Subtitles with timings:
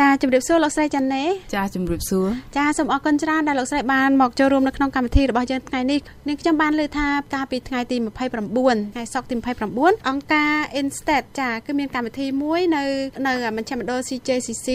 [0.00, 9.36] ចាជំរាបសួរលោកស្រីចាន់ណេចាជំរាបសួរចាសូមអរគុណច្រើនដែលលោកស្រីបានមកចូលរួមនៅក្នុងកម្មវិធីរបស់យើងថ្ងៃនេះនាងខ្ញុំបានលើថាកាលពីថ្ងៃទី29ថ្ងៃសុក្រទី
[9.70, 12.82] 29អង្គការ Instat ចាគឺមានកម្មវិធីមួយនៅ
[13.26, 14.68] នៅមជ្ឈមណ្ឌល CJCC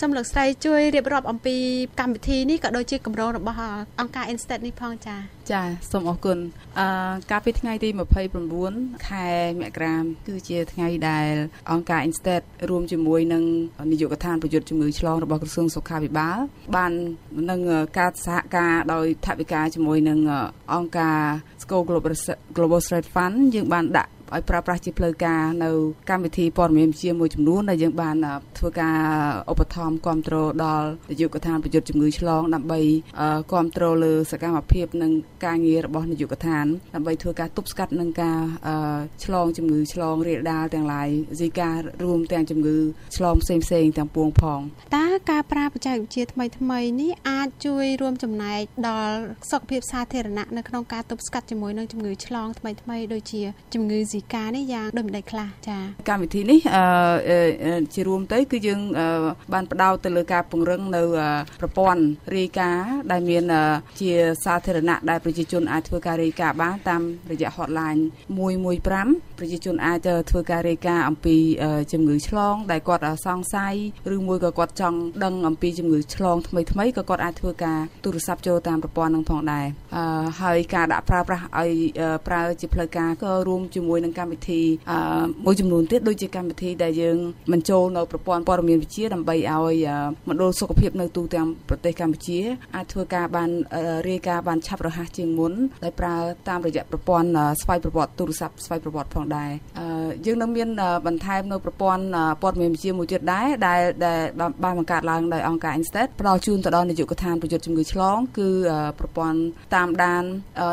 [0.00, 1.56] សូមលោកស្រីជួយរៀបរាប់អំពី
[2.00, 3.58] កម្មវិធីនេះក៏ដូចជាគម្រោងរបស់
[4.00, 5.16] អង្គការ Instat នេះផងចា
[5.52, 6.38] ចាសូមអរគុណ
[6.78, 6.86] អឺ
[7.30, 7.88] កាលពីថ្ងៃទី
[8.46, 9.28] 29ខែ
[9.60, 9.96] មករា
[10.28, 11.32] គឺជាថ្ងៃដែល
[11.70, 13.42] អង្គការ Instat រួមជាមួយនឹង
[13.90, 16.38] នាយកដ្ឋានប្រយុទ្ធជំងឺឆ្លងរបស់ក្រសួងសុខាភិបាល
[16.76, 16.92] បាន
[17.50, 17.60] នឹង
[17.98, 20.18] ការសហការដោយថវិកាជាមួយនឹង
[20.72, 21.18] អង្គការ
[21.62, 22.14] School Global
[22.56, 25.70] Global Trade Fund យើងបានដាក់ ឲ្យប្រើប្រាស់ជាផ្លូវការនៅ
[26.10, 28.16] កម្មវិធីព័ត៌មានវិទ្យាមួយចំនួនដែលយើងបាន
[28.58, 28.98] ធ្វើការ
[29.50, 32.80] ឧបត្ថម្ភគ្រប់គ្រងដល់នាយកដ្ឋានប្រយុទ្ធជំងឺឆ្លងដើម្បី
[33.50, 35.12] គ្រប់គ្រងលើសកម្មភាពនិង
[35.44, 38.38] ការងាររបស់នាយកដ្ឋានដើម្បីធ្វើការទប់ស្កាត់នឹងការ
[39.24, 42.76] ឆ្លងជំងឺឆ្លងរាលដាលទាំងឡាយស៊ីការួមទាំងជំងឺ
[43.16, 44.60] ឆ្លងផ្សេងផ្សេងទាំងពួងផង
[44.96, 49.16] តើការប្រើបច្ចេកវិទ្យាថ្មីថ្មីនេះអាចជួយរួមចំណែកដល់
[49.50, 53.42] សុខភាពសាធារណៈនៅក្នុងការទប់ស្កាត់ជាមួយនឹងជំងឺឆ្លងថ្មីថ្មីដូចជា
[53.74, 58.80] ជំងឺស៊ីកានេះយ៉ាងដូចម្ដេចខ្លះចា៎កម្មវិធីនេះអឺជារួមទៅគឺយើង
[59.52, 61.02] បានផ្ដោតទៅលើការពង្រឹងនៅ
[61.60, 62.02] ប្រព័ន្ធ
[62.36, 63.44] រាយការណ៍ដែលមាន
[64.00, 64.10] ជា
[64.44, 68.00] សាធារណៈដែលប្រជាជនអាចធ្វើការរាយការណ៍បានតាមរយៈ hotline
[68.68, 71.36] 115ប្រជាជនអាចធ្វើការរាយការណ៍អំពី
[71.92, 73.74] ជំងឺឆ្លង ដែលគាត់សង្ស័យ
[74.14, 79.66] ឬមួយក៏គាត់ចង់ដឹងអំពីជំងឺឆ្លងថ្មីថ្មីក៏គាត់អាចធ្វើការទូរស័ព្ទចូលតាមប្រព័ន្ធនឹងផងដែរ
[80.42, 81.72] ហើយការដាក់ប្រើប្រាស់ឲ្យ
[82.28, 84.60] ប្រើជាផ្លូវការក៏រួមជាមួយនឹងកម្មវិធី
[85.44, 87.16] មួយចំនួនទៀតដូចជាកម្មវិធីដែលយើង
[87.52, 89.76] បញ្ចូលនៅប្រព័ន្ធព័ត៌មានវិទ្យាដើម្បីឲ្យ
[90.28, 92.38] មណ្ឌលសុខភាពនៅទូទាំងប្រទេសកម្ពុជា
[92.76, 93.50] អាចធ្វើការបាន
[94.08, 95.52] រាយការណ៍បានឆាប់រហ័សជាងមុន
[95.84, 96.16] ដោយប្រើ
[96.48, 97.28] តាមរយៈប្រព័ន្ធ
[97.62, 99.50] ស្វ័យប្រវត្តិទូរស័ព្ទស្វ័យប្រវត្តិផងដែរ
[100.26, 100.68] យើងនៅមាន
[101.06, 102.02] បន្ថែមនៅប្រព័ន្ធ
[102.42, 104.18] ព័ត៌មានវិទ្យាមួយទៀតដែរដែលដែល
[104.64, 108.48] បានបង្កើតឡើងដោយអង្គការ Instat ផ្ដល់ជូនទៅដល់នាយកដ្ឋានប្រយុទ្ធជំងឺឆ្លងគឺ
[108.98, 109.40] ប្រព័ន្ធ
[109.74, 110.22] តាមដាន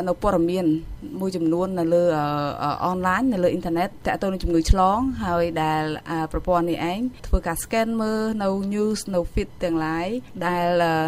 [0.08, 0.66] នៅព័ត៌មាន
[1.20, 2.04] មួយចំនួននៅលើ
[2.86, 5.84] អនឡាញនៅលើអ៊ីនធឺណិតតាក់ទងនឹងជំងឺឆ្លង ហើយដែល
[6.32, 10.08] ប្រព័ន្ធនេះឯងធ្វើការ scan មើលនៅ news នៅ feed ទាំងឡាយ
[10.46, 10.66] ដែល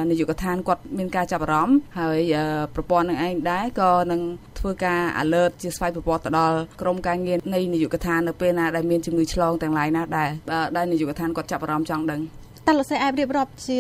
[0.09, 2.19] នាយកដ្ឋានគាត់មានការចាប់អារម្មណ៍ហើយ
[2.75, 4.21] ប្រព័ន្ធនឹងឯងដែរក៏នឹង
[4.59, 10.29] ធ្វើការ alert ជាស្វ័យប្រវត្តិទៅដល់ក្រុមការងារនៃនាយកដ្ឋាននៅពេលណាដែលមានជំងឺឆ្លងទាំងឡាយណាដែរ
[10.77, 12.21] ដែលនាយកដ្ឋានគាត់ចាប់អារម្មណ៍ចង់ដឹង
[12.69, 13.77] តើលោកស្រីអាចរៀបរាប់ជា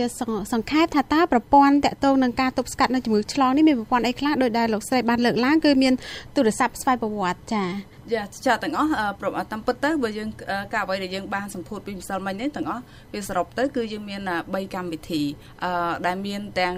[0.53, 5.93] សង្ខេបថាតើប្រព័ន្ធតកតងនឹងការទប់ស្កាត់នៅជំងឺឆ្លងនេះមានប្រព័ន្ធអីខ្លះដោយដែលលោកស្រីបានលើកឡើងគឺមាន
[6.35, 7.67] ទូរស័ព្ទស្វ័យប្រវត្តិចា៎
[8.13, 10.29] យ៉ាចាទាំងអស់ប្រពតាមពិតទៅបើយើង
[10.73, 12.83] ការអ្វីដែលយើងបានសម្ពោធពីម្សិលមិញនេះទាំងអស់
[13.13, 15.21] វាសរុបទៅគឺយើងមាន3កម្មវិធី
[15.63, 16.75] អឺដែលមានទាំង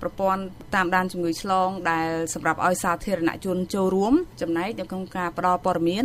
[0.00, 0.42] ប្រព័ន្ធ
[0.74, 6.04] តាមដានជំងឺឆ្លង ដែលសម្រាប់ឲ្យសាធារណជនចូលរួមចំណែកនៅក្នុងការផ្តល់ព័ត៌មាន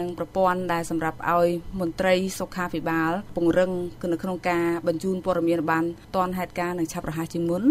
[0.00, 1.48] និងប្រព័ន្ធដែលសម្រាប់ឲ្យ
[1.80, 3.70] មន្ត្រីសុខាភិបាល ពង្រឹង
[4.12, 5.84] នៅក្នុងការបញ្ជូនព័ត៌មានបាន
[6.16, 7.62] ទាន់ហេតុការណ៍និងឆាប់រហ័សជាងមុន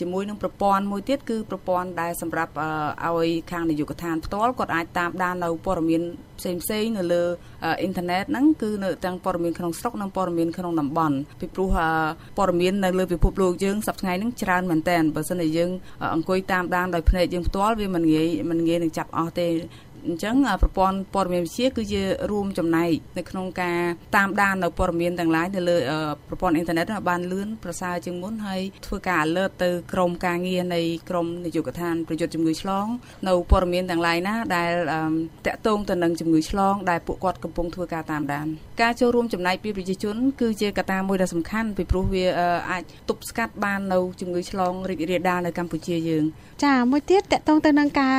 [0.00, 2.52] ជាមួយនឹងប្រព័ន្ធមួយទៀតគឺប្រព័ន្ធដែលសម្រាប់
[3.06, 6.02] ឲ្យខាងនាយកដ្ឋានផ្ទាល់គាត់អាចតាមតាមដាននៅព័ត៌មាន
[6.38, 7.22] ផ្សេងផ្សេងនៅលើ
[7.64, 11.68] អ៊ីនធឺណិតហ្នឹងគឺនៅទាំងព័ត៌មានក្នុងស្រុកនិងព័ត៌មានក្នុងតំបន់ពីព្រោះ
[12.38, 15.70] ព័ត៌មាននៅលើពិភពលោកយើងសប្តាហ៍ហ្នឹងច្រើនមែនតើបើមិនតែយើង
[16.14, 19.48] អង្គុយតាមដានដោយភ្នែកយើងផ្ទាល់វាមិនងាយមិនងាយនឹងចាប់អស់ទេ
[20.06, 23.80] អញ្ចឹងប្រព័ន្ធព័ត៌មានវិទ្យាគឺជារួមចំណែកនៅក្នុងការ
[24.16, 25.76] តាមដាននៅព័ត៌មានទាំងឡាយនៅលើ
[26.28, 32.86] ប្រព័ន្ធអ៊ីនធឺណិតបានលឿនប្រសើរជាងមុនហើយធ្វើការ alert ទៅក្រុមការងារនៃក្រុមនាយកដ្ឋានប្រយុទ្ធជំងឺឆ្លង
[33.28, 34.72] នៅព័ត៌មានទាំងឡាយណាដែល
[35.46, 38.46] តាក់ទងទៅនឹងជំងឺឆ្លងដែលពួកគាត់កំពុងធ្វើការតាមដាន
[38.82, 42.26] ការចូលរួមចំណែកពីប្រជាជន គឺជាកត្តាមួយដ៏សំខាន់ពីព្រោះវា
[42.70, 46.24] អាចទប់ស្កាត់បាននៅជំងឺឆ្លងរីករាលដាលនៅកម្ពុជាយើង
[46.64, 48.16] ចាមួយទៀតតកតងទៅនឹងការ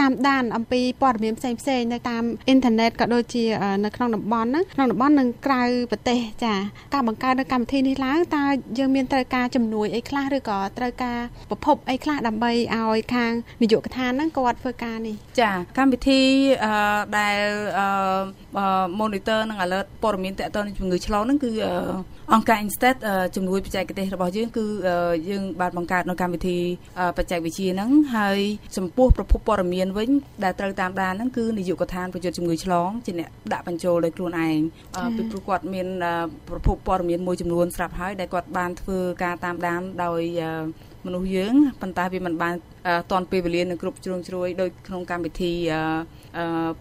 [0.00, 3.44] តាមដានអំពីព័ត៌មានផ្សេងផ្សេងនៅតាមអ៊ីនធឺណិតក៏ដូចជា
[3.84, 6.54] នៅក្នុងតំបន់ហ្នឹងក្នុងតំបន់និងក្រៅប្រទេសចា
[6.94, 8.44] ការបង្កើតនៅកម្មវិធីនេះឡើងតើ
[8.78, 11.18] យើងមានត្រូវការជំនួយអីខ្លះឬក៏ត្រូវការ
[11.50, 16.20] ប្រភពអីខ្លះដើម្បីឲ្យខាងនាយកដ្ឋានហ្នឹងគាត់ធ្វើការនេះចាកម្មវិធី
[17.18, 17.38] ដែល
[19.00, 21.50] monitor និង alert ព័ត៌មានតកតនឹងជំងឺឆ្លងហ្នឹងគឺ
[22.34, 22.96] អង្គការ Instat
[23.36, 24.64] ជំនួយបច្ចេកទេសរបស់យើងគឺ
[25.28, 26.58] យើងបានបង្កើតនៅកម្មវិធី
[27.18, 28.38] បច្ចេកវិទ្យាហ្នឹងហើយ
[28.76, 30.10] ចំពោះប្រភពព័ត៌មានវិញ
[30.44, 34.58] ដែលត្រូវតាមដានហ្នឹងគឺនាយកដ្ឋានប្រយុទ្ធជំងឺឆ្លងជាអ្នកដាក់បញ្ចូលដោយខ្លួនឯង
[35.16, 35.86] ពីព្រោះគាត់មាន
[36.48, 40.20] ប្រភពព័ត៌មានមួយចំនួនស្រាប់ហើយដែលគាត់បានធ្វើការតាមដានដោយ
[41.06, 42.54] មនុស្សយើងប៉ុន្តែវាមិនបាន
[43.12, 45.52] តន់ពេលវេលានឹងគ្រប់ជ្រុងជ្រោយដោយក្នុងកម្មវិធី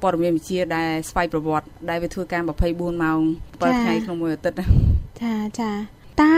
[0.02, 2.42] ព័ត៌មានវិទ្យាដែលស្វ័យប្រវត្តិដែលវាធ្វើការ
[2.72, 4.89] 24ម៉ោង7ថ្ងៃក្នុងមួយអាទិត្យ
[5.24, 6.34] ចាចាតតើ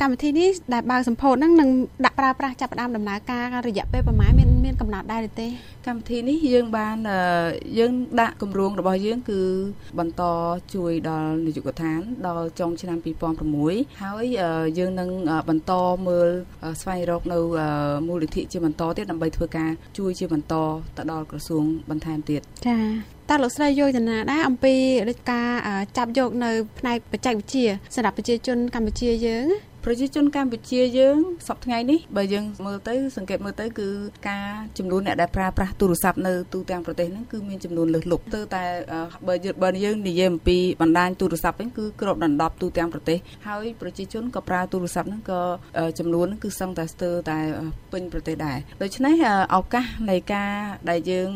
[0.00, 1.70] កម្មវិធីនេះដែលបើកសម្ពោធហ្នឹងនឹង
[2.04, 5.46] ដាក់ប្រើប្រាស់ចាប់ផ្ដើមដំណើរការរយៈពេលប្រហែលមានមានកំណត់ដែរទេ
[5.86, 6.96] កម្មវិធីនេះយើងបាន
[7.78, 9.40] យើងដាក់គម្រោងរបស់យើងគឺ
[9.98, 10.22] បន្ត
[10.74, 12.98] ជួយដល់នាយកដ្ឋានដល់ចុងឆ្នាំ
[13.50, 14.24] 2006ហើយ
[14.78, 15.10] យើងនឹង
[15.48, 15.72] បន្ត
[16.08, 16.28] មើល
[16.80, 17.38] ស្វែងរកនៅ
[18.06, 20.54] មូលនិធិជាបន្តទៀតដើម្បីធ្វើការជួយជាបន្ត
[20.96, 24.74] ទៅដល់ក្រសួងបន្ថែមទៀតចា៎ តើលោកស្រីយល់ចំណាដែរអំពី
[25.30, 25.50] ការ
[25.96, 29.46] ចាប់យកនៅផ្នែកបច្ចេកវិទ្យាសម្រាប់ប្រជាជនកម្ពុជាយើង
[29.86, 31.18] ប្រជាជនកម្ពុជាយើង
[31.48, 33.88] សប្តាហ៍ថ្ងៃនេះបើយើងមើលទៅសង្កេតមើលទៅគឺ
[34.28, 34.48] ការ
[34.78, 38.64] ចំនួនអ្នកដែលប្រើប្រាស់ទូរស័ព្ទនៅទូទាំងប្រទេសហ្នឹងគឺមានចំនួនលើសលប់ទៅតែ
[39.28, 43.18] បើបើយើងនិយាយអំពីបណ្ដាញទូរស័ព្ទវិញគឺគ្របដណ្ដប់ទូទាំងប្រទេស
[43.48, 45.40] ហើយប្រជាជនក៏ប្រើទូរស័ព្ទហ្នឹងក៏
[45.98, 47.38] ចំនួនហ្នឹងគឺសឹងតែស្ទើរតែ
[47.92, 49.14] ពេញប្រទេសដែរដូច្នេះ
[49.56, 50.52] ឱកាសនៃការ
[50.90, 51.28] ដែលយើង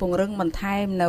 [0.00, 1.08] ពង្រឹងបន្ថែមនៅ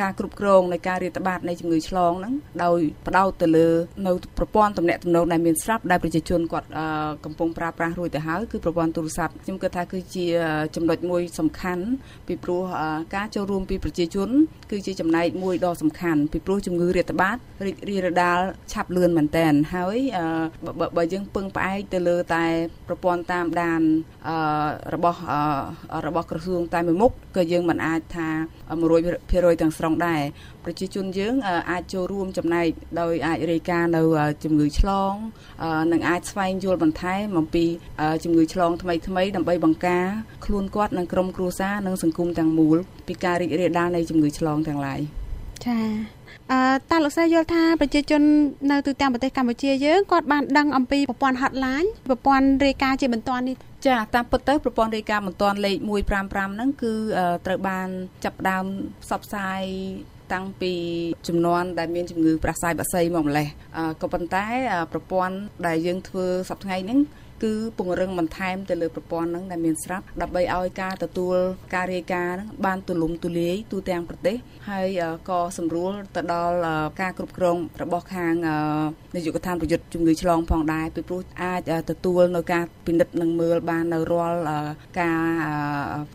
[0.00, 2.34] ការគ្រប់គ្រងនៃការរាតត្បាតនៃជំងឺឆ្លងហ្នឹង
[2.64, 3.68] ដោយផ្ដោតទៅលើ
[4.06, 6.68] នៅប្រព័ន្ធទំនាក់ទំនងដែលមានស្រាប់ដែលប្រជាជនគាត់
[7.24, 10.26] កំពុងប្រើប្រាស់រួចទៅហើយគឺប្រព័ន្ធទូរស័ព្ទខ្ញុំគិតថាគឺជា
[10.76, 11.84] ចំណុចមួយសំខាន់
[12.28, 12.62] ពីព្រោះ
[13.14, 14.28] ការចូលរួមពីប្រជាជន
[14.70, 17.36] គឺជាចំណែកមួយដ៏សំខាន់ពីព្រោះជំងឺរាតត្បាត
[17.66, 18.38] រីករាលដាល
[18.72, 19.96] ឆាប់លឿនមែនតើហើយ
[20.96, 22.44] បើយើងពឹងផ្អែកទៅលើតែ
[22.88, 23.80] ប្រព័ន្ធតាមដាន
[24.94, 25.18] របស់
[26.06, 28.28] របស់ក្រសួងតែមួយមុខក៏យើងមិនអាចថា
[28.94, 30.22] 100%ទាំងស្រុងដែរ
[30.64, 31.34] ប្រជាជនយើង
[31.70, 32.66] អាចចូលរួមចំណែក
[33.00, 34.02] ដោយអាចរាយការណ៍នៅ
[34.44, 35.12] ជំងឺឆ្លង
[35.92, 37.64] និងអាចស្វែងយល់បន្ថែមអំពី
[38.24, 40.06] ជំងឺឆ្លងថ្មីថ្មីដើម្បីបង្ការ
[40.44, 42.76] ខ្លួនគាត់និងក្រុមគ្រួសារនិងសង្គមទាំងមូល
[43.08, 45.00] ពីការរីករាលដាលនៃជំងឺឆ្លងទាំងឡាយ
[45.64, 46.20] ចា៎
[46.52, 48.22] អឺតើលោកស្រីយល់ថាប្រជាជន
[48.70, 55.76] នៅទូទាំងប្រទេសកម្ពុជាយើងគាត់បានដឹងអំពីប្រព័ន្ធ hotline ប្រព័ន្ធរាយការណ៍ជាបន្ទាន់នេះចាតាមពិតទៅប្រព័ន្ធរាយការណ៍បន្ទាន់លេខ
[56.12, 56.92] 155ហ្នឹងគឺ
[57.46, 57.88] ត្រូវបាន
[58.24, 58.64] ចាប់ផ្ដើម
[59.02, 59.62] ផ្សព្វផ្សាយ
[60.32, 60.72] តាំងពី
[61.28, 63.46] ចំនួនដែលមានជំងឺប្រសាយបាក់សីមកម្លេះ
[64.02, 64.44] ក៏ប៉ុន្តែ
[64.92, 65.36] ប្រព័ន្ធ
[65.66, 66.98] ដែលយើងធ្វើសប្តាហ៍ថ្ងៃហ្នឹង
[67.42, 71.36] គឺពង្រឹងបន្ថែមទៅលើប្រព័ន្ធហ្នឹងដែលមានស្រាប់ដើម្បីឲ្យការទទួល
[71.74, 74.36] ការរាយការណ៍ហ្នឹងបានទូលំទូលាយទូទាំងប្រទេស
[74.70, 76.56] ហើយក៏សម្រួលទៅដល់
[77.00, 78.34] ការគ្រប់គ្រងរបស់ខាង
[79.14, 81.60] នាយកដ្ឋានប្រយុទ្ធជំងឺឆ្លងផងដែរពីព្រោះអាច
[81.90, 84.40] ទទួលនៅការពិនិត្យនិងមើលបាននៅរាល់
[85.00, 85.20] ការ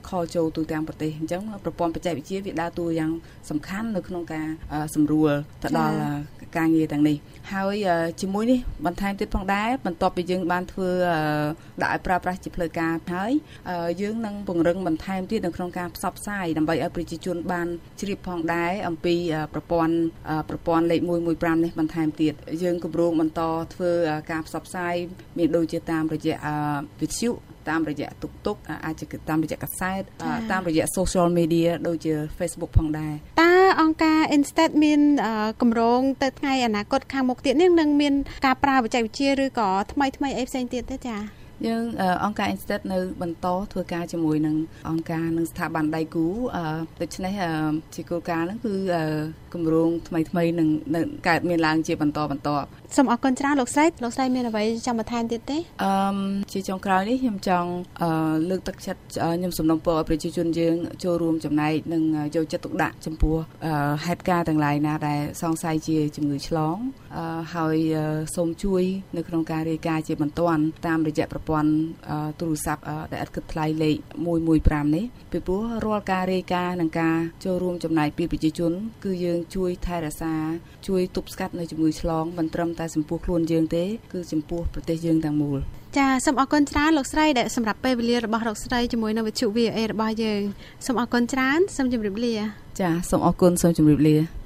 [0.09, 3.11] ខលចូលទូទាំងប្រទេសអញ្ចឹងប្រព័ន្ធបច្ចេកវិទ្យាវាដើរតួយ៉ាង
[3.49, 4.47] សំខាន់នៅក្នុងការ
[4.95, 5.31] សម្រួល
[5.63, 5.97] ទៅដល់
[6.57, 7.17] ការងារទាំងនេះ
[7.53, 7.75] ហើយ
[8.21, 10.89] ជាមួយនេះបន្ថែមទៀតផងដែរបន្ទាប់ពីយើងបានធ្វើ
[11.83, 13.31] ដាក់ឲ្យប្រើប្រាស់ជាផ្លូវការហើយ
[14.01, 17.67] យើងនឹងពង្រឹងបន្ថែមទៀតនៅក្នុងការផ្សព្វផ្សាយដើម្បីឲ្យប្រជាជនបាន
[17.99, 19.15] ជ្រាបផងដែរអំពី
[19.53, 19.95] ប្រព័ន្ធ
[20.49, 21.01] ប្រព័ន្ធលេខ
[21.33, 22.33] 115នេះបន្ថែមទៀត
[22.63, 23.41] យើងគម្រោងបន្ត
[23.73, 23.91] ធ្វើ
[24.31, 24.95] ការផ្សព្វផ្សាយ
[25.37, 26.35] មានដូចជាតាមរយៈ
[27.01, 27.31] វិទ្យុ
[27.69, 30.01] តាមរយៈទុកទុកអាចជាតាមរយៈកាសែត
[30.51, 33.51] តាមរយៈ social media ដូចជា Facebook ផងដែរតើ
[33.81, 35.01] អង្គការ Instat មាន
[35.61, 38.13] កម្រងទៅថ្ងៃអនាគតខាងមុខទៀតនេះនឹងមាន
[38.45, 41.83] ការប្រើបច្ចេកវិទ្យាឬក៏ថ្មីថ្មីអីផ្សេងទៀតទេចា៎ យើង
[42.25, 44.55] អង្គការ Instat នៅបន្តធ្វើការជាមួយនឹង
[44.89, 46.25] អង្គការនិងស្ថាប័នដៃគូ
[47.01, 47.33] ដូច្នេះ
[47.95, 48.75] ជាគោលការណ៍ហ្នឹងគឺ
[49.53, 50.69] គម្រោងថ្មីថ្មីនឹង
[51.27, 52.49] កើតមានឡើងជាបន្តបន្ត
[52.95, 55.91] សូមអរគុណច្រើនលោកស្រីលោកស្រីមានអ្វីចង់បន្ថែមទៀតទេអឺ
[56.53, 57.69] ជាចុងក្រោយនេះខ្ញុំចង់
[58.49, 59.01] លើកទឹកចិត្ត
[59.37, 62.03] ខ្ញុំសំណូមពរឲ្យប្រជាជនយើងចូលរួមចំណែកនិង
[62.35, 63.35] យកចិត្តទុកដាក់ចំពោះ
[64.05, 66.77] ហេតុការណ៍ទាំងឡាយណាដែលសង្ស័យជាជំងឺឆ្លង
[67.55, 67.77] ហើយ
[68.35, 68.83] សូមជួយ
[69.17, 71.71] នៅក្នុងការរាយការណ៍ជាបន្ទាន់តាមរយៈប្រព័ន្ធ
[72.39, 72.81] ទូរស័ព្ទ
[73.11, 73.95] ដែលឥតគិតថ្លៃលេខ
[74.45, 78.71] 115នេះពីព្រោះរាល់ការរាយការណ៍និងការចូលរួមចំណែកពីប្រជាជន
[79.03, 80.33] គឺយើងជួយថែរក្សា
[80.87, 83.83] ជួយទប់ស្កាត់នៅជំងឺឆ្លងមិនត្រឹមតែចំពោះខ្លួនយើងទេ
[84.13, 85.59] គឺចំពោះប្រទេសយើងទាំងមូល
[85.97, 90.41] ចាសូមអរគុណច្រើនលោកស្រីដែលសម្រាប់ពេលវេលារបស់លោកស្រីជាមួយនៅវិទ្យុ VOA របស់យើង
[90.85, 92.35] សូមអរគុណច្រើនសូមជម្រាបលា
[92.79, 94.15] ចាសូមអរគុណសូមជម្រាបលា